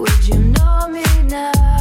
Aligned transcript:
Would 0.00 0.28
you 0.28 0.38
know 0.38 0.88
me 0.88 1.04
now? 1.24 1.79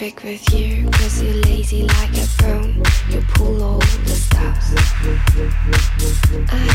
perfect 0.00 0.24
with 0.24 0.54
you 0.54 0.88
Cause 0.92 1.22
you're 1.22 1.34
lazy 1.34 1.82
like 1.82 2.16
a 2.16 2.26
bone. 2.38 2.82
You 3.10 3.20
pull 3.34 3.62
all 3.62 3.78
the 3.78 4.16
stops 4.16 4.72
I 6.50 6.69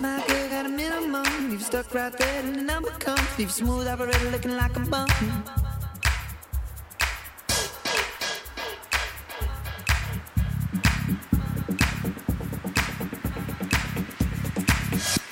My 0.00 0.24
girl 0.28 0.48
got 0.48 0.66
a 0.66 0.68
minimum. 0.68 1.50
Leave 1.50 1.62
stuck 1.62 1.92
right 1.92 2.16
there 2.16 2.40
and 2.40 2.54
the 2.54 2.62
number 2.62 2.90
comes. 2.90 3.20
Leave 3.36 3.50
smooth 3.50 3.88
operator 3.88 4.30
looking 4.30 4.56
like 4.56 4.76
a 4.76 4.80
bum. 4.80 5.08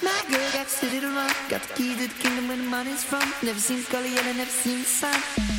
My 0.02 0.20
girl 0.28 0.50
got 0.52 0.68
city 0.68 0.98
to 1.00 1.08
run. 1.08 1.32
Got 1.48 1.62
the 1.62 1.74
key 1.74 1.94
to 1.94 2.08
the 2.08 2.14
kingdom 2.14 2.48
where 2.48 2.56
the 2.56 2.64
money's 2.64 3.04
from. 3.04 3.32
Never 3.44 3.60
seen 3.60 3.82
Scully, 3.82 4.16
and 4.18 4.26
I 4.26 4.32
never 4.32 4.50
seen 4.50 4.80
the 4.80 4.84
sun. 4.84 5.55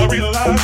Oh. 0.00 0.58